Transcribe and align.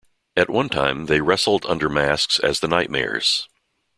At 0.35 0.49
one 0.49 0.67
time, 0.67 1.05
they 1.05 1.21
wrestled 1.21 1.63
under 1.67 1.87
masks 1.87 2.39
as 2.39 2.59
The 2.59 2.67
Nightmares. 2.67 3.47